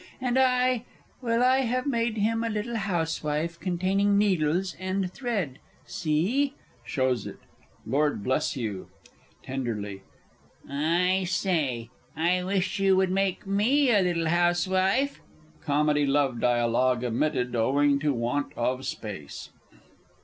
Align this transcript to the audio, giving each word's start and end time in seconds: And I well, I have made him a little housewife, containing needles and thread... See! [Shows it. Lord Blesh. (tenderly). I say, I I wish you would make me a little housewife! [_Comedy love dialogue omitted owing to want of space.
And 0.19 0.35
I 0.39 0.85
well, 1.21 1.43
I 1.43 1.59
have 1.59 1.85
made 1.85 2.17
him 2.17 2.43
a 2.43 2.49
little 2.49 2.75
housewife, 2.77 3.59
containing 3.59 4.17
needles 4.17 4.75
and 4.79 5.13
thread... 5.13 5.59
See! 5.85 6.55
[Shows 6.83 7.27
it. 7.27 7.37
Lord 7.85 8.23
Blesh. 8.23 8.57
(tenderly). 9.43 10.01
I 10.67 11.25
say, 11.27 11.91
I 12.17 12.39
I 12.39 12.43
wish 12.43 12.79
you 12.79 12.95
would 12.95 13.11
make 13.11 13.45
me 13.45 13.91
a 13.91 14.01
little 14.01 14.29
housewife! 14.29 15.21
[_Comedy 15.63 16.07
love 16.07 16.39
dialogue 16.39 17.03
omitted 17.03 17.55
owing 17.55 17.99
to 17.99 18.11
want 18.11 18.53
of 18.57 18.87
space. 18.87 19.49